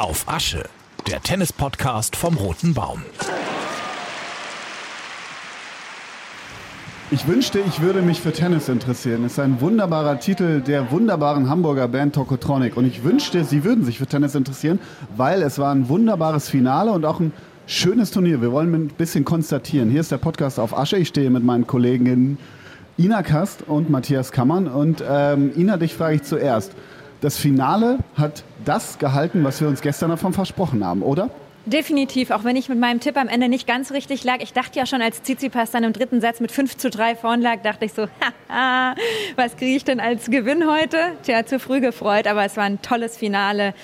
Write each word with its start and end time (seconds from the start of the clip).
Auf 0.00 0.26
Asche, 0.28 0.64
der 1.10 1.20
Tennis-Podcast 1.20 2.16
vom 2.16 2.38
Roten 2.38 2.72
Baum. 2.72 3.02
Ich 7.10 7.28
wünschte, 7.28 7.58
ich 7.58 7.82
würde 7.82 8.00
mich 8.00 8.22
für 8.22 8.32
Tennis 8.32 8.70
interessieren. 8.70 9.26
Es 9.26 9.32
ist 9.32 9.40
ein 9.40 9.60
wunderbarer 9.60 10.18
Titel 10.18 10.62
der 10.62 10.90
wunderbaren 10.90 11.50
Hamburger 11.50 11.86
Band 11.86 12.14
Tokotronic. 12.14 12.78
Und 12.78 12.86
ich 12.86 13.04
wünschte, 13.04 13.44
Sie 13.44 13.62
würden 13.62 13.84
sich 13.84 13.98
für 13.98 14.06
Tennis 14.06 14.34
interessieren, 14.34 14.78
weil 15.18 15.42
es 15.42 15.58
war 15.58 15.70
ein 15.70 15.90
wunderbares 15.90 16.48
Finale 16.48 16.92
und 16.92 17.04
auch 17.04 17.20
ein 17.20 17.34
schönes 17.66 18.10
Turnier. 18.10 18.40
Wir 18.40 18.52
wollen 18.52 18.72
ein 18.72 18.88
bisschen 18.88 19.26
konstatieren. 19.26 19.90
Hier 19.90 20.00
ist 20.00 20.10
der 20.10 20.16
Podcast 20.16 20.58
auf 20.58 20.74
Asche. 20.74 20.96
Ich 20.96 21.08
stehe 21.08 21.28
mit 21.28 21.44
meinen 21.44 21.66
Kolleginnen 21.66 22.38
Ina 22.96 23.22
Kast 23.22 23.68
und 23.68 23.90
Matthias 23.90 24.32
Kammern. 24.32 24.66
Und 24.66 25.04
ähm, 25.06 25.52
Ina, 25.58 25.76
dich 25.76 25.92
frage 25.92 26.14
ich 26.14 26.22
zuerst. 26.22 26.72
Das 27.20 27.36
Finale 27.36 27.98
hat 28.16 28.44
das 28.64 28.98
gehalten, 28.98 29.44
was 29.44 29.60
wir 29.60 29.68
uns 29.68 29.82
gestern 29.82 30.08
davon 30.08 30.32
versprochen 30.32 30.84
haben, 30.84 31.02
oder? 31.02 31.28
Definitiv, 31.66 32.30
auch 32.30 32.44
wenn 32.44 32.56
ich 32.56 32.70
mit 32.70 32.78
meinem 32.78 33.00
Tipp 33.00 33.18
am 33.18 33.28
Ende 33.28 33.48
nicht 33.48 33.66
ganz 33.66 33.92
richtig 33.92 34.24
lag. 34.24 34.38
Ich 34.40 34.54
dachte 34.54 34.78
ja 34.78 34.86
schon, 34.86 35.02
als 35.02 35.22
Tsitsipas 35.22 35.70
dann 35.70 35.84
im 35.84 35.92
dritten 35.92 36.22
Satz 36.22 36.40
mit 36.40 36.50
5 36.50 36.78
zu 36.78 36.88
3 36.88 37.16
vorn 37.16 37.42
lag, 37.42 37.60
dachte 37.62 37.84
ich 37.84 37.92
so, 37.92 38.06
haha, 38.48 38.94
was 39.36 39.56
kriege 39.56 39.76
ich 39.76 39.84
denn 39.84 40.00
als 40.00 40.30
Gewinn 40.30 40.66
heute? 40.66 40.96
Tja, 41.22 41.44
zu 41.44 41.58
früh 41.58 41.80
gefreut, 41.80 42.26
aber 42.26 42.46
es 42.46 42.56
war 42.56 42.64
ein 42.64 42.80
tolles 42.80 43.18
Finale. 43.18 43.74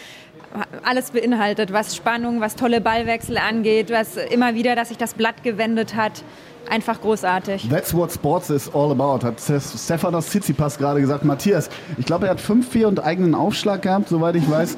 Alles 0.82 1.10
beinhaltet, 1.10 1.70
was 1.70 1.94
Spannung, 1.94 2.40
was 2.40 2.56
tolle 2.56 2.80
Ballwechsel 2.80 3.36
angeht, 3.36 3.90
was 3.90 4.16
immer 4.16 4.54
wieder, 4.54 4.74
dass 4.74 4.88
sich 4.88 4.96
das 4.96 5.12
Blatt 5.12 5.42
gewendet 5.42 5.94
hat. 5.94 6.22
Einfach 6.68 7.00
großartig. 7.00 7.68
That's 7.68 7.94
what 7.94 8.12
sports 8.12 8.50
is 8.50 8.68
all 8.74 8.90
about, 8.90 9.24
hat 9.26 9.40
Stefanos 9.40 10.26
Tsitsipas 10.26 10.78
gerade 10.78 11.00
gesagt. 11.00 11.24
Matthias, 11.24 11.70
ich 11.96 12.06
glaube, 12.06 12.26
er 12.26 12.32
hat 12.32 12.40
5-4 12.40 12.86
und 12.86 13.04
eigenen 13.04 13.34
Aufschlag 13.34 13.82
gehabt, 13.82 14.08
soweit 14.08 14.36
ich 14.36 14.50
weiß. 14.50 14.76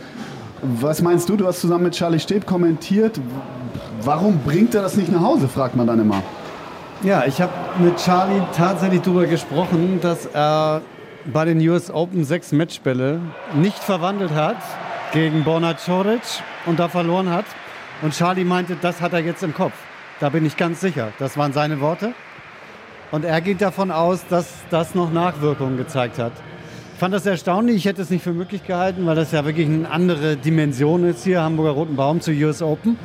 Was 0.63 1.03
meinst 1.03 1.29
du? 1.29 1.37
Du 1.37 1.47
hast 1.47 1.61
zusammen 1.61 1.85
mit 1.85 1.95
Charlie 1.95 2.19
Steb 2.19 2.47
kommentiert. 2.47 3.21
Warum 4.03 4.39
bringt 4.41 4.75
er 4.75 4.83
das 4.83 4.97
nicht 4.97 5.11
nach 5.11 5.23
Hause, 5.23 5.49
fragt 5.49 5.77
man 5.77 5.87
dann 5.87 6.01
immer. 6.01 6.23
Ja, 7.03 7.25
ich 7.27 7.41
habe 7.41 7.53
mit 7.79 7.97
Charlie 7.97 8.43
tatsächlich 8.57 9.03
darüber 9.03 9.27
gesprochen, 9.27 10.01
dass 10.03 10.27
er 10.27 10.83
bei 11.33 11.45
den 11.45 11.61
US 11.69 11.91
Open 11.91 12.25
sechs 12.25 12.53
Matchbälle 12.53 13.21
nicht 13.55 13.79
verwandelt 13.79 14.33
hat 14.33 14.57
gegen 15.13 15.45
Borna 15.45 15.75
Coric 15.75 16.23
und 16.67 16.79
da 16.79 16.89
verloren 16.89 17.31
hat. 17.31 17.45
Und 18.03 18.15
Charlie 18.15 18.45
meinte, 18.45 18.77
das 18.81 19.01
hat 19.01 19.13
er 19.13 19.21
jetzt 19.21 19.43
im 19.43 19.55
Kopf. 19.55 19.75
Da 20.21 20.31
bin 20.31 20.45
ich 20.45 20.57
ganz 20.57 20.81
sicher. 20.81 21.13
Das 21.21 21.37
waren 21.37 21.53
seine 21.53 21.81
Worte. 21.81 22.13
Und 23.13 23.25
er 23.25 23.41
geht 23.41 23.61
davon 23.61 23.93
aus, 23.93 24.27
dass 24.29 24.53
das 24.69 24.97
noch 24.97 25.13
Nachwirkungen 25.13 25.77
gezeigt 25.77 26.19
hat. 26.19 26.33
Ich 26.95 26.99
fand 26.99 27.15
das 27.15 27.25
erstaunlich. 27.25 27.77
Ich 27.77 27.85
hätte 27.85 28.03
es 28.03 28.11
nicht 28.11 28.25
für 28.25 28.33
möglich 28.33 28.67
gehalten, 28.67 29.07
weil 29.07 29.15
das 29.15 29.31
ja 29.31 29.45
wirklich 29.45 29.69
eine 29.69 29.89
andere 29.89 30.37
Dimension 30.37 31.05
ist 31.05 31.23
hier, 31.23 31.41
Hamburger 31.43 31.71
Roten 31.71 31.95
Baum 31.95 32.21
zu 32.21 32.33
US 32.33 32.63
Open. 32.63 32.99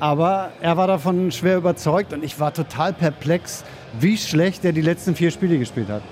Aber 0.00 0.50
er 0.60 0.76
war 0.76 0.86
davon 0.86 1.32
schwer 1.32 1.56
überzeugt 1.56 2.12
und 2.12 2.22
ich 2.22 2.38
war 2.38 2.52
total 2.52 2.92
perplex, 2.92 3.64
wie 3.98 4.18
schlecht 4.18 4.64
er 4.64 4.72
die 4.72 4.82
letzten 4.82 5.14
vier 5.14 5.30
Spiele 5.30 5.58
gespielt 5.58 5.88
hat. 5.88 6.02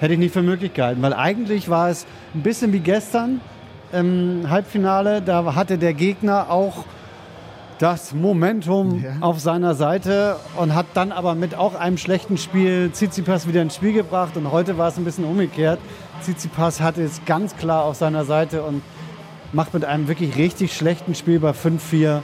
Hätte 0.00 0.14
ich 0.14 0.18
nicht 0.18 0.32
für 0.32 0.42
möglich 0.42 0.74
gehalten, 0.74 1.02
weil 1.02 1.14
eigentlich 1.14 1.68
war 1.68 1.88
es 1.88 2.06
ein 2.34 2.42
bisschen 2.42 2.72
wie 2.72 2.80
gestern 2.80 3.40
im 3.92 4.50
Halbfinale. 4.50 5.22
Da 5.22 5.54
hatte 5.54 5.78
der 5.78 5.94
Gegner 5.94 6.50
auch 6.50 6.84
das 7.78 8.14
Momentum 8.14 9.02
ja. 9.02 9.16
auf 9.20 9.40
seiner 9.40 9.74
Seite 9.74 10.36
und 10.56 10.74
hat 10.74 10.86
dann 10.94 11.12
aber 11.12 11.34
mit 11.34 11.54
auch 11.54 11.74
einem 11.74 11.98
schlechten 11.98 12.38
Spiel 12.38 12.90
Tsitsipas 12.92 13.48
wieder 13.48 13.62
ins 13.62 13.76
Spiel 13.76 13.92
gebracht. 13.92 14.36
Und 14.36 14.52
heute 14.52 14.78
war 14.78 14.88
es 14.88 14.96
ein 14.96 15.04
bisschen 15.04 15.24
umgekehrt. 15.24 15.78
Tsitsipas 16.22 16.80
hatte 16.80 17.02
es 17.02 17.24
ganz 17.26 17.56
klar 17.56 17.84
auf 17.84 17.96
seiner 17.96 18.24
Seite 18.24 18.62
und 18.62 18.82
macht 19.52 19.74
mit 19.74 19.84
einem 19.84 20.08
wirklich 20.08 20.36
richtig 20.36 20.74
schlechten 20.76 21.14
Spiel 21.14 21.40
bei 21.40 21.50
5-4 21.50 22.22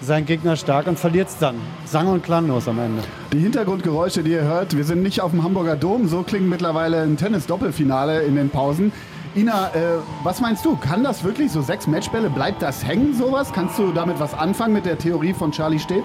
seinen 0.00 0.26
Gegner 0.26 0.56
stark 0.56 0.86
und 0.86 0.98
verliert 0.98 1.28
es 1.28 1.38
dann. 1.38 1.56
Sang- 1.84 2.06
und 2.06 2.22
klanglos 2.22 2.68
am 2.68 2.78
Ende. 2.78 3.02
Die 3.32 3.40
Hintergrundgeräusche, 3.40 4.22
die 4.22 4.30
ihr 4.32 4.42
hört, 4.42 4.76
wir 4.76 4.84
sind 4.84 5.02
nicht 5.02 5.20
auf 5.20 5.32
dem 5.32 5.42
Hamburger 5.42 5.76
Dom. 5.76 6.08
So 6.08 6.22
klingt 6.22 6.48
mittlerweile 6.48 7.02
ein 7.02 7.16
Tennis-Doppelfinale 7.16 8.22
in 8.22 8.36
den 8.36 8.50
Pausen. 8.50 8.92
Ina, 9.36 9.68
äh, 9.74 9.98
was 10.22 10.40
meinst 10.40 10.64
du? 10.64 10.76
Kann 10.76 11.04
das 11.04 11.22
wirklich 11.22 11.52
so 11.52 11.60
sechs 11.60 11.86
Matchbälle, 11.86 12.30
bleibt 12.30 12.62
das 12.62 12.84
hängen 12.84 13.14
sowas? 13.14 13.52
Kannst 13.52 13.78
du 13.78 13.92
damit 13.92 14.18
was 14.20 14.34
anfangen 14.34 14.72
mit 14.72 14.86
der 14.86 14.98
Theorie 14.98 15.34
von 15.34 15.52
Charlie 15.52 15.78
Steht? 15.78 16.04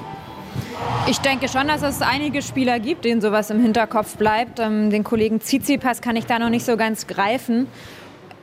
Ich 1.07 1.19
denke 1.19 1.47
schon, 1.47 1.67
dass 1.67 1.81
es 1.81 2.01
einige 2.01 2.41
Spieler 2.41 2.79
gibt, 2.79 3.06
denen 3.06 3.22
sowas 3.22 3.50
im 3.50 3.61
Hinterkopf 3.61 4.17
bleibt. 4.17 4.59
Ähm, 4.59 4.89
den 4.89 5.03
Kollegen 5.03 5.39
Tsitsipas 5.39 6.01
kann 6.01 6.16
ich 6.16 6.25
da 6.25 6.39
noch 6.39 6.50
nicht 6.50 6.66
so 6.66 6.78
ganz 6.78 7.07
greifen. 7.07 7.67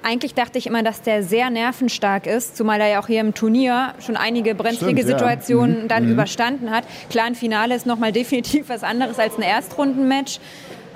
Eigentlich 0.02 0.32
dachte 0.34 0.56
ich 0.56 0.66
immer, 0.66 0.82
dass 0.82 1.02
der 1.02 1.22
sehr 1.22 1.50
nervenstark 1.50 2.26
ist, 2.26 2.56
zumal 2.56 2.80
er 2.80 2.88
ja 2.88 3.00
auch 3.00 3.06
hier 3.06 3.20
im 3.20 3.34
Turnier 3.34 3.92
schon 4.04 4.16
einige 4.16 4.54
brenzlige 4.54 5.02
Stimmt, 5.02 5.18
Situationen 5.18 5.76
ja. 5.76 5.82
mhm. 5.82 5.88
dann 5.88 6.04
mhm. 6.06 6.12
überstanden 6.12 6.70
hat. 6.70 6.84
Klar, 7.10 7.26
ein 7.26 7.34
Finale 7.34 7.74
ist 7.74 7.84
nochmal 7.84 8.10
definitiv 8.12 8.70
was 8.70 8.82
anderes 8.82 9.18
als 9.18 9.36
ein 9.36 9.42
Erstrundenmatch 9.42 10.41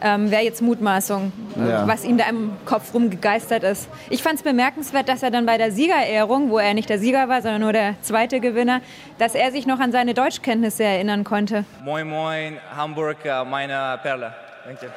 ähm, 0.05 0.31
wäre 0.31 0.43
jetzt 0.43 0.61
Mutmaßung, 0.61 1.33
ja. 1.57 1.89
was 1.89 2.05
ihm 2.05 2.19
da 2.19 2.29
im 2.29 2.53
Kopf 2.67 2.93
rumgegeistert 2.93 3.65
ist. 3.65 3.89
Ich 4.11 4.23
fand 4.23 4.37
es 4.37 4.43
bemerkenswert, 4.43 5.09
dass 5.09 5.23
er 5.23 5.31
dann 5.31 5.47
bei 5.47 5.57
der 5.57 5.73
Siegerehrung, 5.73 6.51
wo 6.51 6.59
er 6.59 6.75
nicht 6.75 6.91
der 6.91 6.99
Sieger 6.99 7.29
war, 7.29 7.41
sondern 7.41 7.63
nur 7.63 7.73
der 7.73 7.95
zweite 8.03 8.39
Gewinner, 8.41 8.83
dass 9.19 9.35
er 9.35 9.51
sich 9.51 9.67
noch 9.67 9.81
an 9.81 9.93
seine 9.93 10.13
Deutschkenntnisse 10.13 10.85
erinnern 10.85 11.25
konnte. 11.25 11.65
Moin, 11.83 12.07
moin, 12.07 12.59
Hamburg, 12.77 13.25
äh, 13.25 13.45
meine 13.45 13.99
Perle. 14.03 14.35
Danke. 14.67 14.91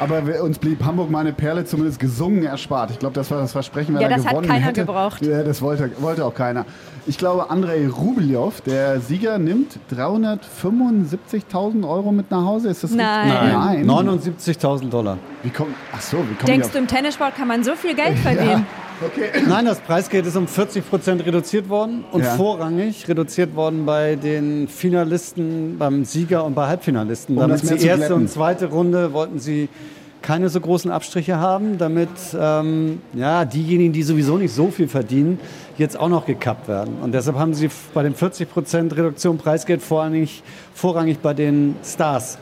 Aber 0.00 0.42
uns 0.42 0.58
blieb 0.58 0.82
Hamburg 0.84 1.10
meine 1.10 1.32
Perle 1.32 1.64
zumindest 1.64 2.00
gesungen 2.00 2.42
erspart. 2.44 2.90
Ich 2.90 2.98
glaube, 2.98 3.14
das 3.14 3.30
war 3.30 3.38
das 3.38 3.52
Versprechen, 3.52 3.94
wenn 3.94 4.00
ja, 4.02 4.08
er 4.08 4.16
gewonnen 4.16 4.34
hätte. 4.34 4.46
das 4.46 4.54
hat 4.54 4.60
keiner 4.60 4.72
gebraucht. 4.72 5.26
Ja, 5.26 5.42
das 5.42 5.60
wollte, 5.60 5.90
wollte 6.00 6.24
auch 6.24 6.34
keiner. 6.34 6.64
Ich 7.06 7.18
glaube, 7.18 7.50
Andrei 7.50 7.86
Rubilov, 7.86 8.62
der 8.62 9.00
Sieger, 9.00 9.38
nimmt 9.38 9.78
375.000 9.94 11.88
Euro 11.88 12.12
mit 12.12 12.30
nach 12.30 12.44
Hause. 12.44 12.70
Ist 12.70 12.84
das 12.84 12.92
Nein. 12.92 13.30
richtig? 13.30 13.86
Nein. 13.86 13.90
79.000 13.90 14.88
Dollar. 14.88 15.18
Wie 15.42 15.50
kommt, 15.50 15.74
ach 15.94 16.00
so, 16.00 16.18
wie 16.18 16.34
kommt 16.34 16.48
Denkst 16.48 16.70
du, 16.72 16.78
im 16.78 16.86
Tennissport 16.86 17.36
kann 17.36 17.48
man 17.48 17.62
so 17.62 17.74
viel 17.74 17.94
Geld 17.94 18.18
verdienen? 18.18 18.50
Ja. 18.50 18.89
Okay. 19.02 19.30
Nein, 19.48 19.64
das 19.64 19.80
Preisgeld 19.80 20.26
ist 20.26 20.36
um 20.36 20.46
40 20.46 20.88
Prozent 20.88 21.24
reduziert 21.24 21.68
worden 21.68 22.04
und 22.12 22.22
ja. 22.22 22.34
vorrangig 22.34 23.08
reduziert 23.08 23.56
worden 23.56 23.86
bei 23.86 24.16
den 24.16 24.68
Finalisten, 24.68 25.78
beim 25.78 26.04
Sieger 26.04 26.44
und 26.44 26.54
bei 26.54 26.66
Halbfinalisten. 26.66 27.36
Um 27.36 27.40
damit 27.40 27.60
sie 27.60 27.86
erste 27.86 28.14
und 28.14 28.28
zweite 28.28 28.66
Runde 28.66 29.12
wollten 29.14 29.38
sie 29.38 29.68
keine 30.20 30.50
so 30.50 30.60
großen 30.60 30.90
Abstriche 30.90 31.38
haben, 31.38 31.78
damit 31.78 32.10
ähm, 32.38 33.00
ja, 33.14 33.46
diejenigen, 33.46 33.94
die 33.94 34.02
sowieso 34.02 34.36
nicht 34.36 34.52
so 34.52 34.70
viel 34.70 34.86
verdienen, 34.86 35.40
jetzt 35.78 35.98
auch 35.98 36.10
noch 36.10 36.26
gekappt 36.26 36.68
werden. 36.68 36.96
Und 37.00 37.12
deshalb 37.12 37.38
haben 37.38 37.54
sie 37.54 37.70
bei 37.94 38.02
den 38.02 38.14
40% 38.14 38.94
Reduktion 38.94 39.38
Preisgeld 39.38 39.80
vorrangig, 39.80 40.42
vorrangig 40.74 41.20
bei 41.20 41.32
den 41.32 41.74
Stars 41.82 42.38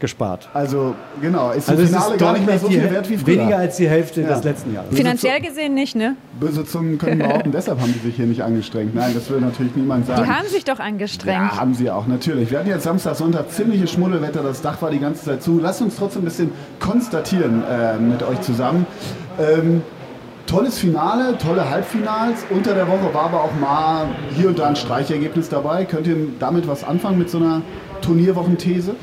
gespart. 0.00 0.48
Also 0.54 0.94
genau, 1.20 1.50
ist 1.50 1.68
also 1.68 1.84
Finale 1.84 2.16
gar 2.16 2.32
nicht 2.32 2.46
mehr 2.46 2.58
so 2.58 2.68
viel 2.68 2.90
wert 2.90 3.08
wie 3.08 3.16
früher. 3.16 3.38
Weniger 3.38 3.58
als 3.58 3.76
die 3.76 3.88
Hälfte 3.88 4.22
ja. 4.22 4.34
des 4.34 4.44
letzten 4.44 4.74
Jahres. 4.74 4.94
Finanziell 4.94 5.40
gesehen 5.40 5.74
nicht, 5.74 5.96
ne? 5.96 6.16
Böse 6.38 6.64
Zungen 6.64 6.98
können 6.98 7.18
behaupten, 7.18 7.52
deshalb 7.52 7.80
haben 7.80 7.92
sie 7.92 8.00
sich 8.00 8.16
hier 8.16 8.26
nicht 8.26 8.42
angestrengt. 8.42 8.94
Nein, 8.94 9.12
das 9.14 9.30
will 9.30 9.40
natürlich 9.40 9.74
niemand 9.76 10.06
sagen. 10.06 10.24
Die 10.24 10.30
haben 10.30 10.48
sich 10.48 10.64
doch 10.64 10.78
angestrengt. 10.78 11.36
Ja, 11.36 11.58
haben 11.58 11.74
sie 11.74 11.90
auch, 11.90 12.06
natürlich. 12.06 12.50
Wir 12.50 12.58
hatten 12.58 12.68
jetzt 12.68 12.84
Samstag, 12.84 13.16
Sonntag 13.16 13.50
ziemliches 13.50 13.92
Schmuddelwetter, 13.92 14.42
das 14.42 14.62
Dach 14.62 14.80
war 14.82 14.90
die 14.90 15.00
ganze 15.00 15.24
Zeit 15.24 15.42
zu. 15.42 15.58
Lasst 15.60 15.82
uns 15.82 15.96
trotzdem 15.96 16.22
ein 16.22 16.26
bisschen 16.26 16.52
konstatieren 16.80 17.62
äh, 17.70 17.98
mit 17.98 18.22
euch 18.22 18.40
zusammen. 18.40 18.86
Ähm, 19.38 19.82
tolles 20.46 20.78
Finale, 20.78 21.36
tolle 21.38 21.68
Halbfinals. 21.68 22.44
Unter 22.50 22.74
der 22.74 22.86
Woche 22.88 23.12
war 23.12 23.24
aber 23.24 23.42
auch 23.42 23.54
mal 23.60 24.06
hier 24.36 24.48
und 24.48 24.58
da 24.58 24.68
ein 24.68 24.76
Streichergebnis 24.76 25.48
dabei. 25.48 25.84
Könnt 25.84 26.06
ihr 26.06 26.16
damit 26.38 26.68
was 26.68 26.84
anfangen 26.84 27.18
mit 27.18 27.30
so 27.30 27.38
einer 27.38 27.62
Turnierwochenthese? 28.02 28.94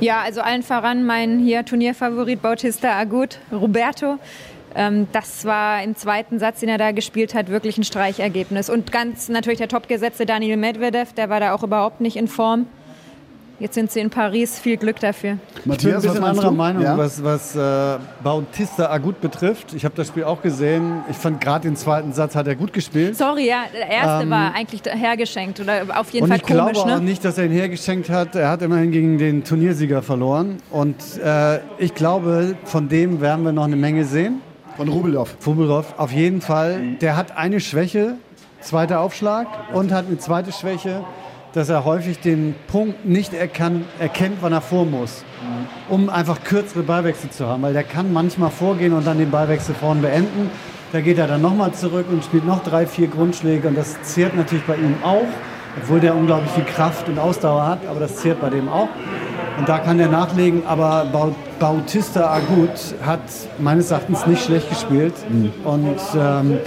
Ja, 0.00 0.20
also 0.20 0.42
allen 0.42 0.62
voran 0.62 1.04
mein 1.04 1.40
hier 1.40 1.64
Turnierfavorit 1.64 2.40
Bautista 2.40 2.96
Agut, 2.96 3.38
Roberto. 3.50 4.18
Ähm, 4.76 5.08
das 5.10 5.44
war 5.44 5.82
im 5.82 5.96
zweiten 5.96 6.38
Satz, 6.38 6.60
den 6.60 6.68
er 6.68 6.78
da 6.78 6.92
gespielt 6.92 7.34
hat, 7.34 7.48
wirklich 7.48 7.78
ein 7.78 7.84
Streichergebnis. 7.84 8.70
Und 8.70 8.92
ganz 8.92 9.28
natürlich 9.28 9.58
der 9.58 9.66
topgesetzte 9.66 10.24
Daniel 10.24 10.56
Medvedev, 10.56 11.14
der 11.14 11.30
war 11.30 11.40
da 11.40 11.52
auch 11.52 11.64
überhaupt 11.64 12.00
nicht 12.00 12.16
in 12.16 12.28
Form. 12.28 12.66
Jetzt 13.60 13.74
sind 13.74 13.90
sie 13.90 13.98
in 13.98 14.08
Paris. 14.08 14.60
Viel 14.60 14.76
Glück 14.76 15.00
dafür. 15.00 15.38
Matthias, 15.64 16.04
ich 16.04 16.10
bin 16.12 16.22
ein 16.22 16.22
bisschen 16.22 16.24
anderer 16.24 16.50
du? 16.50 16.56
Meinung, 16.56 16.82
ja? 16.82 16.96
was, 16.96 17.24
was 17.24 17.56
äh, 17.56 17.98
Bautista 18.22 18.88
Agut 18.88 19.20
betrifft. 19.20 19.74
Ich 19.74 19.84
habe 19.84 19.96
das 19.96 20.06
Spiel 20.06 20.22
auch 20.24 20.42
gesehen. 20.42 21.02
Ich 21.10 21.16
fand 21.16 21.40
gerade 21.40 21.66
den 21.68 21.74
zweiten 21.74 22.12
Satz 22.12 22.36
hat 22.36 22.46
er 22.46 22.54
gut 22.54 22.72
gespielt. 22.72 23.16
Sorry, 23.16 23.48
ja, 23.48 23.64
der 23.72 23.88
erste 23.88 24.22
ähm, 24.22 24.30
war 24.30 24.54
eigentlich 24.54 24.82
hergeschenkt 24.84 25.58
oder 25.58 25.82
auf 25.98 26.10
jeden 26.10 26.24
und 26.24 26.28
Fall 26.28 26.38
ich 26.38 26.44
komisch. 26.44 26.66
Ich 26.66 26.72
glaube 26.74 26.88
ne? 26.88 26.96
auch 26.96 27.00
nicht, 27.00 27.24
dass 27.24 27.36
er 27.36 27.46
ihn 27.46 27.52
hergeschenkt 27.52 28.10
hat. 28.10 28.36
Er 28.36 28.48
hat 28.48 28.62
immerhin 28.62 28.92
gegen 28.92 29.18
den 29.18 29.42
Turniersieger 29.42 30.02
verloren. 30.02 30.58
Und 30.70 30.96
äh, 31.18 31.58
ich 31.78 31.94
glaube, 31.94 32.54
von 32.62 32.88
dem 32.88 33.20
werden 33.20 33.44
wir 33.44 33.50
noch 33.50 33.64
eine 33.64 33.76
Menge 33.76 34.04
sehen. 34.04 34.40
Von 34.76 34.88
Rubelov. 34.88 35.36
Rubelov, 35.44 35.94
auf 35.96 36.12
jeden 36.12 36.40
Fall. 36.40 36.96
Der 37.00 37.16
hat 37.16 37.36
eine 37.36 37.58
Schwäche, 37.58 38.14
zweiter 38.60 39.00
Aufschlag 39.00 39.48
und 39.72 39.90
hat 39.90 40.06
eine 40.06 40.18
zweite 40.18 40.52
Schwäche 40.52 41.04
dass 41.52 41.68
er 41.68 41.84
häufig 41.84 42.20
den 42.20 42.54
Punkt 42.66 43.04
nicht 43.04 43.32
erkan 43.34 43.84
erkennt, 43.98 44.38
wann 44.40 44.52
er 44.52 44.60
vor 44.60 44.84
muss, 44.84 45.24
um 45.88 46.08
einfach 46.10 46.42
kürzere 46.44 46.82
Ballwechsel 46.82 47.30
zu 47.30 47.46
haben, 47.46 47.62
weil 47.62 47.72
der 47.72 47.84
kann 47.84 48.12
manchmal 48.12 48.50
vorgehen 48.50 48.92
und 48.92 49.06
dann 49.06 49.18
den 49.18 49.30
Ballwechsel 49.30 49.74
vorne 49.74 50.02
beenden. 50.02 50.50
Da 50.92 51.00
geht 51.00 51.18
er 51.18 51.26
dann 51.26 51.42
nochmal 51.42 51.72
zurück 51.72 52.06
und 52.10 52.24
spielt 52.24 52.46
noch 52.46 52.62
drei, 52.62 52.86
vier 52.86 53.08
Grundschläge 53.08 53.68
und 53.68 53.76
das 53.76 54.00
zehrt 54.02 54.36
natürlich 54.36 54.64
bei 54.64 54.76
ihm 54.76 54.96
auch, 55.02 55.26
obwohl 55.82 56.00
der 56.00 56.14
unglaublich 56.14 56.50
viel 56.52 56.64
Kraft 56.64 57.08
und 57.08 57.18
Ausdauer 57.18 57.66
hat, 57.66 57.86
aber 57.86 58.00
das 58.00 58.16
zehrt 58.16 58.40
bei 58.40 58.50
dem 58.50 58.68
auch. 58.68 58.88
Und 59.58 59.68
da 59.68 59.80
kann 59.80 59.98
er 59.98 60.08
nachlegen, 60.08 60.62
aber 60.66 61.04
Bautista 61.58 62.30
Agut 62.30 62.94
hat 63.04 63.20
meines 63.58 63.90
Erachtens 63.90 64.24
nicht 64.26 64.44
schlecht 64.44 64.68
gespielt. 64.68 65.14
Mhm. 65.28 65.52
Und 65.64 65.98
ähm, 66.16 66.58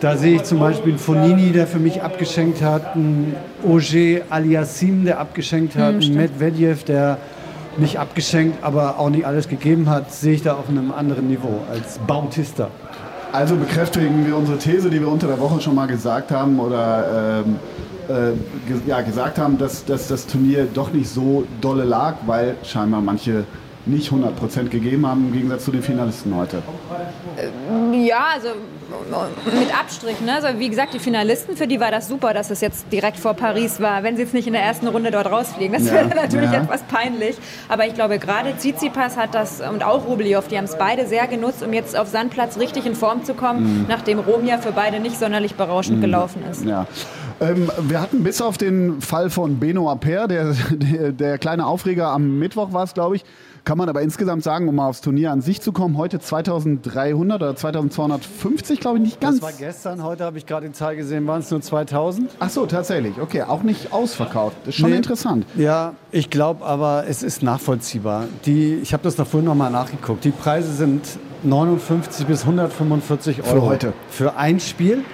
da 0.00 0.16
sehe 0.16 0.36
ich 0.36 0.44
zum 0.44 0.58
Beispiel 0.58 0.92
einen 0.92 0.98
Fonini, 0.98 1.52
der 1.52 1.66
für 1.66 1.78
mich 1.78 2.02
abgeschenkt 2.02 2.62
hat, 2.62 2.94
einen 2.94 3.34
Auger 3.64 4.22
Aliassim, 4.30 5.04
der 5.04 5.18
abgeschenkt 5.18 5.76
hat, 5.76 5.94
mhm, 5.94 6.02
einen 6.02 6.14
Medvedev, 6.14 6.84
der 6.84 7.18
nicht 7.76 7.98
abgeschenkt, 7.98 8.62
aber 8.62 8.98
auch 8.98 9.10
nicht 9.10 9.26
alles 9.26 9.48
gegeben 9.48 9.88
hat, 9.88 10.12
sehe 10.12 10.34
ich 10.34 10.42
da 10.42 10.54
auf 10.54 10.68
einem 10.68 10.92
anderen 10.92 11.28
Niveau 11.28 11.60
als 11.70 11.98
Bautista. 11.98 12.68
Also 13.32 13.56
bekräftigen 13.56 14.26
wir 14.26 14.36
unsere 14.36 14.58
These, 14.58 14.90
die 14.90 15.00
wir 15.00 15.08
unter 15.08 15.26
der 15.26 15.40
Woche 15.40 15.60
schon 15.60 15.74
mal 15.74 15.86
gesagt 15.86 16.30
haben 16.30 16.60
oder 16.60 17.42
ähm, 17.44 17.56
äh, 18.08 18.88
ja, 18.88 19.00
gesagt 19.00 19.38
haben, 19.38 19.58
dass, 19.58 19.84
dass 19.84 20.06
das 20.06 20.26
Turnier 20.26 20.68
doch 20.72 20.92
nicht 20.92 21.08
so 21.08 21.44
dolle 21.60 21.84
lag, 21.84 22.14
weil 22.26 22.54
scheinbar 22.62 23.00
manche 23.00 23.44
nicht 23.86 24.10
100% 24.10 24.68
gegeben 24.68 25.06
haben, 25.06 25.26
im 25.26 25.32
Gegensatz 25.32 25.64
zu 25.64 25.70
den 25.70 25.82
Finalisten 25.82 26.34
heute. 26.34 26.62
Ja, 27.92 28.26
also 28.34 28.48
mit 29.58 29.78
Abstrich. 29.78 30.20
Ne? 30.20 30.34
Also 30.34 30.58
wie 30.58 30.68
gesagt, 30.68 30.94
die 30.94 30.98
Finalisten, 30.98 31.56
für 31.56 31.66
die 31.66 31.80
war 31.80 31.90
das 31.90 32.08
super, 32.08 32.32
dass 32.32 32.50
es 32.50 32.60
jetzt 32.60 32.86
direkt 32.92 33.18
vor 33.18 33.34
Paris 33.34 33.80
war, 33.80 34.02
wenn 34.02 34.16
sie 34.16 34.22
jetzt 34.22 34.34
nicht 34.34 34.46
in 34.46 34.52
der 34.52 34.62
ersten 34.62 34.88
Runde 34.88 35.10
dort 35.10 35.30
rausfliegen. 35.30 35.74
Das 35.74 35.86
ja, 35.86 35.94
wäre 35.94 36.08
natürlich 36.08 36.50
ja. 36.50 36.62
etwas 36.62 36.82
peinlich. 36.82 37.36
Aber 37.68 37.86
ich 37.86 37.94
glaube, 37.94 38.18
gerade 38.18 38.56
Tsitsipas 38.56 39.16
hat 39.16 39.34
das 39.34 39.60
und 39.60 39.84
auch 39.84 40.06
Rublev, 40.06 40.48
die 40.48 40.56
haben 40.56 40.64
es 40.64 40.76
beide 40.76 41.06
sehr 41.06 41.26
genutzt, 41.26 41.62
um 41.62 41.72
jetzt 41.72 41.96
auf 41.96 42.08
Sandplatz 42.08 42.58
richtig 42.58 42.86
in 42.86 42.94
Form 42.94 43.24
zu 43.24 43.34
kommen, 43.34 43.80
mhm. 43.80 43.86
nachdem 43.88 44.18
Rom 44.18 44.46
ja 44.46 44.58
für 44.58 44.72
beide 44.72 45.00
nicht 45.00 45.18
sonderlich 45.18 45.54
berauschend 45.54 45.98
mhm. 45.98 46.02
gelaufen 46.02 46.42
ist. 46.50 46.64
Ja. 46.64 46.86
Ähm, 47.40 47.70
wir 47.82 48.00
hatten 48.00 48.22
bis 48.22 48.40
auf 48.40 48.58
den 48.58 49.00
Fall 49.00 49.28
von 49.30 49.58
Beno 49.58 49.90
Aper, 49.90 50.28
der, 50.28 50.54
der, 50.70 51.12
der 51.12 51.38
kleine 51.38 51.66
Aufreger 51.66 52.08
am 52.08 52.38
Mittwoch 52.38 52.72
war 52.72 52.84
es, 52.84 52.94
glaube 52.94 53.16
ich, 53.16 53.24
kann 53.64 53.78
man 53.78 53.88
aber 53.88 54.02
insgesamt 54.02 54.42
sagen, 54.42 54.68
um 54.68 54.74
mal 54.74 54.88
aufs 54.88 55.00
Turnier 55.00 55.32
an 55.32 55.40
sich 55.40 55.60
zu 55.60 55.72
kommen, 55.72 55.96
heute 55.96 56.20
2300 56.20 57.42
oder 57.42 57.56
2250, 57.56 58.80
glaube 58.80 58.98
ich, 58.98 59.04
nicht 59.04 59.20
ganz. 59.20 59.40
Das 59.40 59.42
war 59.42 59.52
gestern, 59.52 60.02
heute 60.02 60.24
habe 60.24 60.38
ich 60.38 60.46
gerade 60.46 60.66
die 60.66 60.72
Zahl 60.72 60.96
gesehen, 60.96 61.26
waren 61.26 61.40
es 61.40 61.50
nur 61.50 61.62
2000. 61.62 62.30
Ach 62.38 62.50
so, 62.50 62.66
tatsächlich. 62.66 63.18
Okay, 63.20 63.42
auch 63.42 63.62
nicht 63.62 63.92
ausverkauft. 63.92 64.56
Das 64.64 64.74
ist 64.74 64.80
schon 64.80 64.90
nee. 64.90 64.96
interessant. 64.96 65.46
Ja, 65.56 65.94
ich 66.12 66.30
glaube 66.30 66.64
aber, 66.64 67.04
es 67.08 67.22
ist 67.22 67.42
nachvollziehbar. 67.42 68.26
Die, 68.44 68.74
ich 68.74 68.92
habe 68.92 69.02
das 69.02 69.16
da 69.16 69.24
vorhin 69.24 69.46
nochmal 69.46 69.70
nachgeguckt. 69.70 70.24
Die 70.24 70.30
Preise 70.30 70.72
sind 70.72 71.18
59 71.42 72.26
bis 72.26 72.42
145 72.42 73.44
Euro. 73.44 73.54
Für 73.54 73.62
heute. 73.62 73.92
Für 74.10 74.36
ein 74.36 74.60
Spiel 74.60 75.04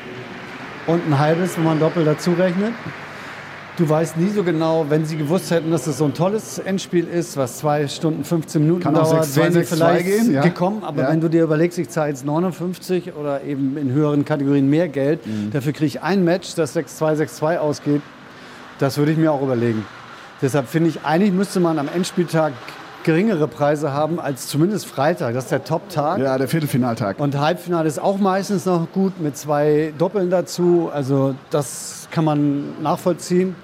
und 0.86 1.06
ein 1.06 1.18
halbes, 1.18 1.56
wenn 1.56 1.64
man 1.64 1.78
doppelt 1.78 2.06
dazu 2.06 2.32
rechnet. 2.32 2.72
Du 3.76 3.88
weißt 3.88 4.16
nie 4.18 4.30
so 4.30 4.42
genau, 4.42 4.86
wenn 4.88 5.06
sie 5.06 5.16
gewusst 5.16 5.50
hätten, 5.50 5.70
dass 5.70 5.86
es 5.86 5.98
so 5.98 6.04
ein 6.04 6.12
tolles 6.12 6.58
Endspiel 6.58 7.06
ist, 7.06 7.36
was 7.36 7.58
zwei 7.58 7.88
Stunden 7.88 8.24
15 8.24 8.60
Minuten 8.60 8.82
Kann 8.82 8.94
dauert, 8.94 9.24
6, 9.24 9.36
wären 9.36 9.52
sie 9.52 9.64
vielleicht 9.64 10.06
gehen, 10.06 10.32
ja. 10.32 10.42
gekommen. 10.42 10.84
Aber 10.84 11.02
ja. 11.02 11.10
wenn 11.10 11.20
du 11.20 11.28
dir 11.28 11.44
überlegst, 11.44 11.78
ich 11.78 11.88
zahle 11.88 12.10
jetzt 12.10 12.26
59 12.26 13.14
oder 13.14 13.42
eben 13.42 13.76
in 13.76 13.90
höheren 13.92 14.24
Kategorien 14.24 14.68
mehr 14.68 14.88
Geld, 14.88 15.26
mhm. 15.26 15.50
dafür 15.52 15.72
kriege 15.72 15.86
ich 15.86 16.02
ein 16.02 16.24
Match, 16.24 16.54
das 16.54 16.76
6-2, 16.76 17.22
6-2 17.22 17.58
ausgeht, 17.58 18.02
das 18.78 18.98
würde 18.98 19.12
ich 19.12 19.18
mir 19.18 19.32
auch 19.32 19.42
überlegen. 19.42 19.84
Deshalb 20.42 20.68
finde 20.68 20.90
ich, 20.90 21.04
eigentlich 21.04 21.32
müsste 21.32 21.60
man 21.60 21.78
am 21.78 21.88
Endspieltag 21.88 22.52
geringere 23.04 23.48
Preise 23.48 23.92
haben 23.92 24.20
als 24.20 24.46
zumindest 24.48 24.86
Freitag. 24.86 25.34
Das 25.34 25.44
ist 25.44 25.50
der 25.50 25.64
Top-Tag. 25.64 26.18
Ja, 26.18 26.38
der 26.38 26.48
Viertelfinaltag. 26.48 27.18
Und 27.18 27.38
Halbfinale 27.38 27.88
ist 27.88 27.98
auch 27.98 28.18
meistens 28.18 28.66
noch 28.66 28.90
gut 28.92 29.20
mit 29.20 29.36
zwei 29.36 29.92
Doppeln 29.98 30.30
dazu. 30.30 30.90
Also 30.92 31.34
das 31.50 32.08
kann 32.10 32.24
man 32.24 32.82
nachvollziehen. 32.82 33.54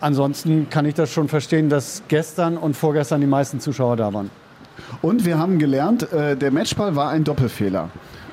Ansonsten 0.00 0.68
kann 0.68 0.84
ich 0.84 0.94
das 0.94 1.10
schon 1.12 1.28
verstehen, 1.28 1.68
dass 1.68 2.02
gestern 2.08 2.56
und 2.56 2.76
vorgestern 2.76 3.20
die 3.20 3.26
meisten 3.26 3.60
Zuschauer 3.60 3.96
da 3.96 4.12
waren. 4.12 4.30
Und 5.00 5.24
wir 5.24 5.38
haben 5.38 5.58
gelernt, 5.58 6.12
äh, 6.12 6.36
der 6.36 6.50
Matchball 6.50 6.96
war 6.96 7.10
ein 7.10 7.24
Doppelfehler. 7.24 7.88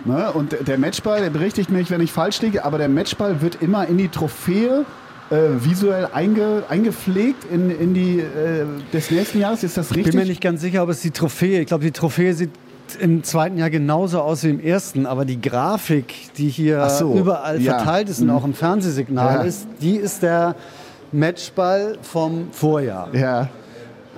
Ne? 0.05 0.31
Und 0.31 0.55
der 0.67 0.77
Matchball, 0.77 1.21
der 1.21 1.29
berichtigt 1.29 1.69
mich, 1.69 1.91
wenn 1.91 2.01
ich 2.01 2.11
falsch 2.11 2.41
liege, 2.41 2.65
aber 2.65 2.77
der 2.77 2.89
Matchball 2.89 3.41
wird 3.41 3.61
immer 3.61 3.85
in 3.87 3.97
die 3.97 4.07
Trophäe 4.07 4.85
äh, 5.29 5.35
visuell 5.63 6.07
einge, 6.13 6.63
eingepflegt 6.69 7.45
in, 7.51 7.69
in 7.69 7.93
die 7.93 8.19
äh, 8.19 8.65
des 8.93 9.11
nächsten 9.11 9.39
Jahres. 9.39 9.63
Ist 9.63 9.77
das 9.77 9.91
richtig? 9.91 10.07
Ich 10.07 10.11
bin 10.11 10.21
mir 10.21 10.27
nicht 10.27 10.41
ganz 10.41 10.61
sicher, 10.61 10.83
ob 10.83 10.89
es 10.89 11.01
die 11.01 11.11
Trophäe. 11.11 11.61
Ich 11.61 11.67
glaube, 11.67 11.83
die 11.83 11.91
Trophäe 11.91 12.33
sieht 12.33 12.51
im 12.99 13.23
zweiten 13.23 13.57
Jahr 13.57 13.69
genauso 13.69 14.21
aus 14.21 14.43
wie 14.43 14.49
im 14.49 14.59
ersten, 14.59 15.05
aber 15.05 15.25
die 15.25 15.39
Grafik, 15.39 16.33
die 16.37 16.49
hier 16.49 16.89
so, 16.89 17.13
überall 17.13 17.61
ja. 17.61 17.75
verteilt 17.75 18.09
ist 18.09 18.21
und 18.21 18.27
mhm. 18.27 18.33
auch 18.33 18.43
im 18.43 18.53
Fernsehsignal 18.53 19.35
ja. 19.35 19.41
ist, 19.43 19.67
die 19.81 19.95
ist 19.95 20.23
der 20.23 20.55
Matchball 21.11 21.97
vom 22.01 22.47
Vorjahr. 22.51 23.13
Ja. 23.13 23.49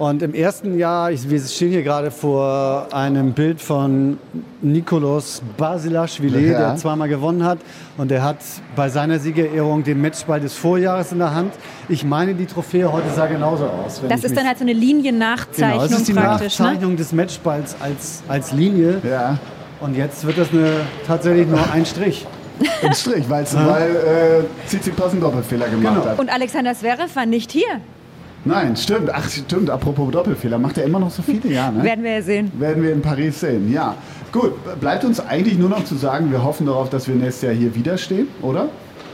Und 0.01 0.23
im 0.23 0.33
ersten 0.33 0.79
Jahr, 0.79 1.11
ich, 1.11 1.29
wir 1.29 1.39
stehen 1.41 1.69
hier 1.69 1.83
gerade 1.83 2.09
vor 2.09 2.87
einem 2.89 3.33
Bild 3.33 3.61
von 3.61 4.17
Nikolaus 4.63 5.43
Basilashvili, 5.57 6.49
ja. 6.49 6.57
der 6.57 6.75
zweimal 6.77 7.07
gewonnen 7.07 7.43
hat. 7.43 7.59
Und 7.99 8.09
der 8.09 8.23
hat 8.23 8.37
bei 8.75 8.89
seiner 8.89 9.19
Siegerehrung 9.19 9.83
den 9.83 10.01
Matchball 10.01 10.39
des 10.39 10.55
Vorjahres 10.55 11.11
in 11.11 11.19
der 11.19 11.35
Hand. 11.35 11.53
Ich 11.87 12.03
meine, 12.03 12.33
die 12.33 12.47
Trophäe 12.47 12.91
heute 12.91 13.11
sah 13.15 13.27
genauso 13.27 13.65
aus. 13.65 14.01
Das 14.09 14.23
ist 14.23 14.35
dann 14.35 14.47
halt 14.47 14.57
so 14.57 14.63
eine 14.63 14.73
Liniennachzeichnung 14.73 15.71
genau, 15.71 15.83
das 15.83 15.99
ist 15.99 16.07
die 16.07 16.13
ne? 16.13 16.21
Nachzeichnung 16.21 16.91
ne? 16.93 16.97
des 16.97 17.11
Matchballs 17.13 17.75
als, 17.79 18.23
als 18.27 18.53
Linie. 18.53 19.01
Ja. 19.07 19.37
Und 19.81 19.95
jetzt 19.95 20.25
wird 20.25 20.39
das 20.39 20.49
eine, 20.51 20.77
tatsächlich 21.05 21.45
nur 21.47 21.59
ein 21.71 21.85
Strich. 21.85 22.25
Ein 22.83 22.93
Strich, 22.93 23.27
weil 23.27 23.43
äh, 23.43 24.67
Tsitsipas 24.67 25.11
einen 25.13 25.21
Doppelfehler 25.21 25.67
gemacht 25.67 25.95
genau. 25.95 26.05
hat. 26.05 26.19
Und 26.19 26.31
Alexander 26.31 26.75
Zverev 26.75 27.15
war 27.15 27.25
nicht 27.25 27.51
hier. 27.51 27.81
Nein, 28.43 28.75
stimmt. 28.75 29.09
Ach, 29.13 29.29
stimmt. 29.29 29.69
Apropos 29.69 30.11
Doppelfehler. 30.11 30.57
Macht 30.57 30.77
er 30.77 30.85
immer 30.85 30.99
noch 30.99 31.11
so 31.11 31.21
viele 31.21 31.47
Jahre? 31.49 31.73
Ne? 31.73 31.83
Werden 31.83 32.03
wir 32.03 32.11
ja 32.11 32.21
sehen. 32.21 32.51
Werden 32.57 32.83
wir 32.83 32.91
in 32.91 33.01
Paris 33.01 33.39
sehen, 33.39 33.71
ja. 33.71 33.95
Gut, 34.31 34.53
bleibt 34.79 35.03
uns 35.03 35.19
eigentlich 35.19 35.57
nur 35.57 35.69
noch 35.69 35.83
zu 35.83 35.95
sagen, 35.95 36.31
wir 36.31 36.43
hoffen 36.43 36.65
darauf, 36.65 36.89
dass 36.89 37.07
wir 37.07 37.15
nächstes 37.15 37.41
Jahr 37.43 37.53
hier 37.53 37.75
wieder 37.75 37.97
stehen, 37.97 38.29
oder? 38.41 38.69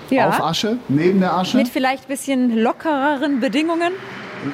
Ja. 0.10 0.30
Auf 0.30 0.42
Asche, 0.42 0.78
neben 0.88 1.20
der 1.20 1.34
Asche. 1.36 1.58
Mit 1.58 1.68
vielleicht 1.68 2.06
ein 2.06 2.08
bisschen 2.08 2.58
lockereren 2.58 3.40
Bedingungen. 3.40 3.94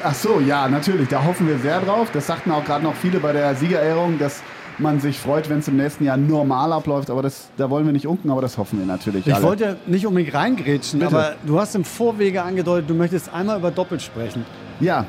Ach 0.03 0.15
so, 0.15 0.39
ja, 0.39 0.67
natürlich. 0.67 1.09
Da 1.09 1.23
hoffen 1.23 1.47
wir 1.47 1.59
sehr 1.59 1.81
drauf. 1.81 2.09
Das 2.11 2.25
sagten 2.27 2.51
auch 2.51 2.63
gerade 2.63 2.83
noch 2.83 2.95
viele 2.95 3.19
bei 3.19 3.33
der 3.33 3.53
Siegerehrung, 3.55 4.17
dass 4.17 4.41
man 4.79 4.99
sich 4.99 5.19
freut, 5.19 5.49
wenn 5.49 5.59
es 5.59 5.67
im 5.67 5.77
nächsten 5.77 6.05
Jahr 6.05 6.17
normal 6.17 6.73
abläuft. 6.73 7.09
Aber 7.09 7.21
das, 7.21 7.49
da 7.57 7.69
wollen 7.69 7.85
wir 7.85 7.93
nicht 7.93 8.07
unken, 8.07 8.31
aber 8.31 8.42
das 8.42 8.57
hoffen 8.57 8.80
wir 8.80 8.85
natürlich. 8.85 9.27
Ich 9.27 9.35
alle. 9.35 9.44
wollte 9.44 9.77
nicht 9.85 10.07
unbedingt 10.07 10.33
reingrätschen, 10.33 10.99
Bitte. 10.99 11.15
aber 11.15 11.35
du 11.45 11.59
hast 11.59 11.75
im 11.75 11.83
Vorwege 11.83 12.42
angedeutet, 12.42 12.89
du 12.89 12.95
möchtest 12.95 13.31
einmal 13.33 13.59
über 13.59 13.69
Doppelt 13.69 14.01
sprechen. 14.01 14.45
Ja. 14.80 15.06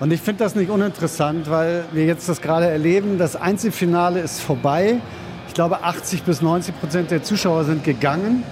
Und 0.00 0.12
ich 0.12 0.20
finde 0.20 0.44
das 0.44 0.54
nicht 0.54 0.70
uninteressant, 0.70 1.50
weil 1.50 1.84
wir 1.92 2.04
jetzt 2.04 2.28
das 2.28 2.40
gerade 2.40 2.66
erleben. 2.66 3.18
Das 3.18 3.34
Einzelfinale 3.34 4.20
ist 4.20 4.40
vorbei. 4.40 5.00
Ich 5.48 5.54
glaube, 5.54 5.82
80 5.82 6.22
bis 6.22 6.40
90 6.40 6.78
Prozent 6.78 7.10
der 7.10 7.22
Zuschauer 7.22 7.64
sind 7.64 7.82
gegangen. 7.82 8.44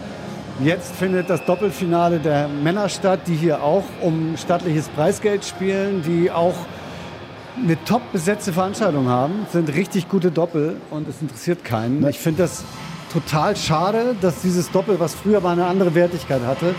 Jetzt 0.65 0.97
findet 0.97 1.31
das 1.31 1.45
Doppelfinale 1.45 2.19
der 2.19 2.49
Männer 2.49 2.89
statt, 2.89 3.21
die 3.27 3.35
hier 3.35 3.63
auch 3.63 3.85
um 4.01 4.37
stattliches 4.37 4.89
Preisgeld 4.89 5.45
spielen, 5.45 6.03
die 6.03 6.31
auch 6.31 6.55
eine 7.63 7.83
top 7.85 8.01
besetzte 8.13 8.53
Veranstaltung 8.53 9.09
haben. 9.09 9.45
Es 9.47 9.53
sind 9.53 9.73
richtig 9.75 10.09
gute 10.09 10.31
Doppel 10.31 10.77
und 10.91 11.09
es 11.09 11.21
interessiert 11.21 11.65
keinen. 11.65 12.07
Ich 12.09 12.19
finde 12.19 12.43
das 12.43 12.65
total 13.13 13.55
schade, 13.57 14.17
dass 14.21 14.43
dieses 14.43 14.71
Doppel, 14.71 14.99
was 14.99 15.15
früher 15.15 15.41
mal 15.41 15.53
eine 15.53 15.67
andere 15.67 15.95
Wertigkeit 15.95 16.43
hatte, 16.47 16.75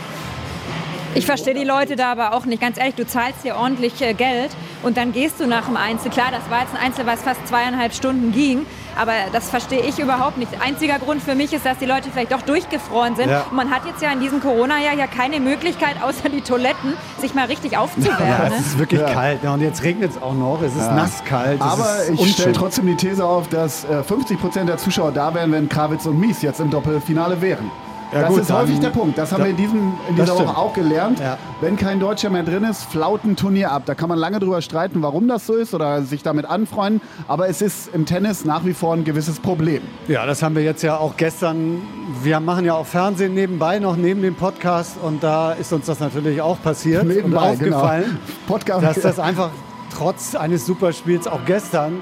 ich 1.18 1.26
verstehe 1.26 1.54
die 1.54 1.64
Leute 1.64 1.96
da 1.96 2.12
aber 2.12 2.34
auch 2.34 2.46
nicht. 2.46 2.62
Ganz 2.62 2.78
ehrlich, 2.78 2.96
du 2.96 3.06
zahlst 3.06 3.42
hier 3.44 3.56
ordentlich 3.56 4.02
äh, 4.02 4.14
Geld 4.14 4.52
und 4.84 4.98
dann 4.98 5.12
gehst 5.12 5.40
du 5.40 5.48
nach 5.48 5.66
dem 5.66 5.78
Einzel. 5.78 6.12
Klar, 6.12 6.28
das 6.32 6.50
war 6.50 6.62
jetzt 6.62 6.76
ein 6.76 6.86
Einzel, 6.86 7.06
was 7.06 7.22
fast 7.24 7.48
zweieinhalb 7.48 7.94
Stunden 7.94 8.32
ging, 8.32 8.66
aber 8.96 9.14
das 9.32 9.50
verstehe 9.50 9.82
ich 9.82 10.00
überhaupt 10.00 10.38
nicht. 10.38 10.52
Einziger 10.62 11.00
Grund 11.00 11.22
für 11.22 11.36
mich 11.36 11.54
ist, 11.54 11.66
dass 11.66 11.78
die 11.80 11.86
Leute 11.86 12.10
vielleicht 12.12 12.32
doch 12.32 12.42
durchgefroren 12.42 13.16
sind. 13.16 13.30
Ja. 13.30 13.42
Und 13.50 13.54
man 13.54 13.72
hat 13.72 13.86
jetzt 13.86 14.02
ja 14.02 14.12
in 14.12 14.20
diesem 14.20 14.42
Corona-Jahr 14.42 14.96
ja 14.96 15.08
keine 15.08 15.40
Möglichkeit, 15.40 15.96
außer 16.02 16.30
die 16.30 16.42
Toiletten, 16.42 16.94
sich 17.20 17.34
mal 17.34 17.46
richtig 17.46 17.78
aufzuwärmen. 17.78 18.28
Ja, 18.28 18.50
ne? 18.50 18.56
es 18.60 18.68
ist 18.68 18.80
wirklich 18.80 19.02
ja. 19.02 19.14
kalt. 19.14 19.44
Ja, 19.44 19.54
und 19.54 19.62
jetzt 19.62 19.84
regnet 19.84 20.12
es 20.12 20.22
auch 20.22 20.34
noch. 20.34 20.62
Es 20.62 20.74
ist 20.74 20.82
ja. 20.82 20.94
nasskalt. 20.94 21.62
Aber 21.62 21.88
ich 22.14 22.34
stelle 22.34 22.54
trotzdem 22.54 22.86
die 22.88 22.96
These 22.96 23.26
auf, 23.26 23.48
dass 23.50 23.86
äh, 23.86 24.04
50 24.04 24.40
Prozent 24.40 24.70
der 24.70 24.78
Zuschauer 24.78 25.12
da 25.12 25.34
wären, 25.34 25.52
wenn 25.52 25.70
Krawitz 25.70 26.06
und 26.06 26.20
Mies 26.20 26.42
jetzt 26.42 26.60
im 26.60 26.70
Doppelfinale 26.70 27.42
wären. 27.42 27.72
Ja, 28.12 28.22
das 28.22 28.30
gut, 28.30 28.42
ist 28.42 28.54
häufig 28.54 28.80
der 28.80 28.90
Punkt. 28.90 29.18
Das 29.18 29.32
haben 29.32 29.40
da, 29.40 29.46
wir 29.46 29.52
in, 29.52 29.58
diesem, 29.58 29.94
in 30.10 30.16
dieser 30.16 30.36
Woche 30.36 30.58
auch 30.58 30.74
gelernt. 30.74 31.20
Ja. 31.20 31.38
Wenn 31.60 31.76
kein 31.76 32.00
Deutscher 32.00 32.30
mehr 32.30 32.44
drin 32.44 32.64
ist, 32.64 32.84
flaut 32.86 33.24
ein 33.26 33.36
Turnier 33.36 33.72
ab. 33.72 33.84
Da 33.86 33.96
kann 33.96 34.10
man 34.10 34.18
lange 34.18 34.40
drüber 34.40 34.62
streiten, 34.62 35.02
warum 35.02 35.28
das 35.28 35.46
so 35.46 35.56
ist 35.56 35.74
oder 35.74 36.02
sich 36.04 36.24
damit 36.24 36.46
anfreunden. 36.46 37.02
Aber 37.28 37.50
es 37.50 37.62
ist 37.62 37.94
im 37.94 38.06
Tennis 38.06 38.46
nach 38.46 38.66
wie 38.66 38.74
vor 38.74 38.94
ein 38.94 39.04
gewisses 39.04 39.40
Problem. 39.40 39.82
Ja, 40.08 40.26
das 40.26 40.42
haben 40.42 40.56
wir 40.56 40.64
jetzt 40.64 40.84
ja 40.84 40.98
auch 40.98 41.18
gestern. 41.18 41.82
Wir 42.24 42.40
machen 42.40 42.66
ja 42.66 42.76
auch 42.76 42.86
Fernsehen 42.86 43.34
nebenbei 43.34 43.80
noch 43.80 43.98
neben 43.98 44.22
dem 44.22 44.36
Podcast 44.36 44.96
und 45.02 45.22
da 45.24 45.52
ist 45.52 45.74
uns 45.74 45.86
das 45.86 46.00
natürlich 46.00 46.42
auch 46.42 46.62
passiert 46.62 47.04
nebenbei, 47.04 47.52
und 47.52 47.60
genau. 47.60 47.78
aufgefallen, 47.78 48.04
genau. 48.04 48.20
Podcast, 48.48 48.86
dass 48.86 49.02
das 49.02 49.20
einfach 49.20 49.50
trotz 49.94 50.36
eines 50.36 50.66
Superspiels 50.66 51.28
auch 51.28 51.42
gestern 51.46 52.02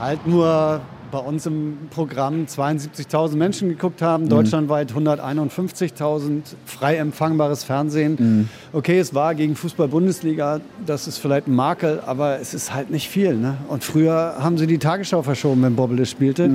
halt 0.00 0.26
nur 0.26 0.80
bei 1.10 1.18
uns 1.18 1.46
im 1.46 1.78
Programm 1.90 2.44
72.000 2.46 3.36
Menschen 3.36 3.68
geguckt 3.68 4.02
haben, 4.02 4.28
deutschlandweit 4.28 4.92
151.000, 4.92 6.42
frei 6.66 6.96
empfangbares 6.96 7.64
Fernsehen. 7.64 8.48
Okay, 8.72 8.98
es 8.98 9.14
war 9.14 9.34
gegen 9.34 9.56
Fußball-Bundesliga, 9.56 10.60
das 10.84 11.06
ist 11.08 11.18
vielleicht 11.18 11.46
ein 11.46 11.54
Makel, 11.54 12.00
aber 12.04 12.40
es 12.40 12.54
ist 12.54 12.74
halt 12.74 12.90
nicht 12.90 13.08
viel. 13.08 13.36
Ne? 13.36 13.56
Und 13.68 13.84
früher 13.84 14.36
haben 14.38 14.58
sie 14.58 14.66
die 14.66 14.78
Tagesschau 14.78 15.22
verschoben, 15.22 15.62
wenn 15.62 15.76
Bobble 15.76 16.04
spielte. 16.06 16.50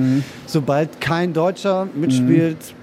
Sobald 0.46 1.00
kein 1.00 1.32
Deutscher 1.32 1.88
mitspielt, 1.94 2.75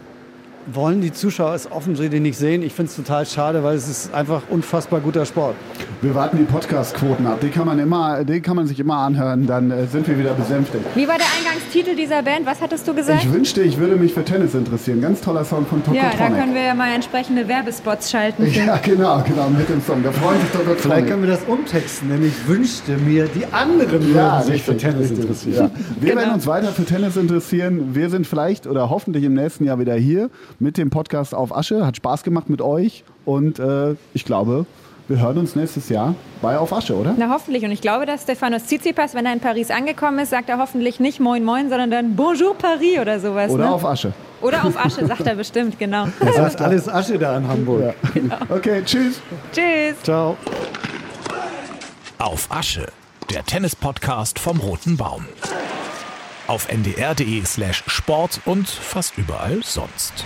wollen 0.72 1.02
die 1.02 1.12
Zuschauer 1.12 1.54
es 1.56 1.72
offensichtlich 1.72 2.22
nicht 2.22 2.38
sehen. 2.38 2.62
Ich 2.64 2.74
finde 2.74 2.90
es 2.90 2.96
total 2.96 3.26
schade, 3.26 3.64
weil 3.64 3.76
es 3.76 3.88
ist 3.90 4.14
einfach 4.14 4.42
unfassbar 4.50 5.00
guter 5.02 5.26
Sport. 5.26 5.56
Wir 6.02 6.16
warten 6.16 6.38
die 6.38 6.44
Podcast-Quoten 6.44 7.26
ab. 7.28 7.40
Die 7.42 7.50
kann 7.50 7.66
man 7.66 7.80
immer, 7.80 8.24
die 8.24 8.42
kann 8.42 8.56
man 8.56 8.68
sich 8.68 8.80
immer 8.80 8.98
anhören. 8.98 9.46
Dann 9.48 9.72
äh, 9.72 9.88
sind 9.88 10.08
wir 10.08 10.18
wieder 10.18 10.34
besänftigt. 10.34 10.84
Wie 10.96 11.08
war 11.08 11.16
der 11.18 11.26
Eingangstitel 11.40 11.96
dieser 11.96 12.22
Band? 12.24 12.46
Was 12.46 12.62
hattest 12.62 12.88
du 12.88 12.94
gesagt? 12.94 13.24
Ich 13.24 13.32
wünschte, 13.34 13.62
ich 13.62 13.78
würde 13.78 13.96
mich 13.96 14.14
für 14.14 14.24
Tennis 14.24 14.54
interessieren. 14.54 15.02
Ganz 15.02 15.22
toller 15.22 15.46
Song 15.46 15.66
von 15.66 15.80
ja, 15.94 16.04
Tokotronic. 16.04 16.18
da 16.18 16.28
können 16.40 16.54
wir 16.54 16.62
ja 16.62 16.74
mal 16.74 16.94
entsprechende 16.94 17.48
Werbespots 17.48 18.12
schalten. 18.12 18.46
Ja, 18.52 18.78
genau, 18.78 19.22
genau, 19.28 19.50
mit 19.50 19.68
dem 19.70 19.82
Song. 19.82 20.04
Da 20.04 20.12
freuen 20.12 20.40
sich 20.40 20.50
Vielleicht 20.50 20.66
Tokotronic. 20.68 21.08
können 21.08 21.24
wir 21.24 21.30
das 21.30 21.44
umtexten, 21.48 22.10
nämlich 22.10 22.34
wünschte 22.48 22.98
mir, 22.98 23.28
die 23.28 23.46
anderen 23.54 24.14
Ja, 24.14 24.36
würden 24.38 24.44
sich 24.44 24.54
richtig, 24.54 24.66
für 24.66 24.78
Tennis 24.78 25.00
richtig. 25.02 25.20
interessieren. 25.20 25.72
Ja. 25.74 25.86
Wir 26.02 26.10
Genau. 26.10 26.22
werden 26.22 26.34
uns 26.36 26.48
weiter 26.48 26.68
für 26.70 26.86
Tennis 26.86 27.16
interessieren. 27.18 27.90
Wir 27.96 28.10
sind 28.10 28.28
vielleicht 28.28 28.68
oder 28.68 28.90
hoffentlich 28.90 29.24
im 29.24 29.34
nächsten 29.34 29.66
Jahr 29.66 29.80
wieder 29.80 29.96
hier 29.96 30.30
mit 30.60 30.78
dem 30.78 30.90
Podcast 30.90 31.36
auf 31.36 31.56
Asche. 31.56 31.86
Hat 31.86 31.98
Spaß 31.98 32.24
gemacht 32.24 32.50
mit 32.50 32.62
euch 32.62 33.04
und 33.26 33.60
äh, 33.60 33.96
ich 34.14 34.26
glaube, 34.26 34.66
wir 35.08 35.20
hören 35.20 35.38
uns 35.38 35.56
nächstes 35.56 35.90
Jahr 35.90 36.16
bei 36.42 36.58
Auf 36.58 36.72
Asche, 36.72 36.96
oder? 36.96 37.14
Na 37.18 37.30
hoffentlich. 37.30 37.66
Und 37.66 37.72
ich 37.72 37.82
glaube, 37.82 38.06
dass 38.06 38.24
Stefanos 38.24 38.66
Tsitsipas, 38.66 39.14
wenn 39.14 39.26
er 39.26 39.34
in 39.34 39.42
Paris 39.42 39.70
angekommen 39.70 40.20
ist, 40.20 40.30
sagt 40.30 40.48
er 40.48 40.58
hoffentlich 40.58 41.00
nicht 41.02 41.20
Moin 41.20 41.44
Moin, 41.44 41.70
sondern 41.70 41.92
dann 41.92 42.16
Bonjour 42.16 42.58
Paris 42.58 43.00
oder 43.00 43.20
sowas. 43.20 43.52
Oder 43.52 43.66
ne? 43.66 43.74
auf 43.74 43.86
Asche. 43.86 44.14
oder 44.42 44.64
auf 44.64 44.78
Asche, 44.78 45.06
sagt 45.06 45.28
er 45.28 45.36
bestimmt, 45.36 45.78
genau. 45.78 46.08
Das 46.20 46.40
heißt 46.40 46.62
alles 46.62 46.88
Asche 46.88 47.20
da 47.20 47.38
in 47.38 47.48
Hamburg. 47.48 47.96
Okay, 48.50 48.82
tschüss. 48.86 49.22
Tschüss. 49.52 50.02
Ciao. 50.04 50.38
Auf 52.18 52.50
Asche, 52.50 52.88
der 53.30 53.44
Tennis-Podcast 53.44 54.40
vom 54.40 54.60
Roten 54.62 54.96
Baum. 54.96 55.26
Auf 56.54 56.68
ndr.de 56.72 57.44
slash 57.46 57.84
Sport 57.88 58.42
und 58.46 58.70
fast 58.70 59.18
überall 59.18 59.64
sonst. 59.64 60.24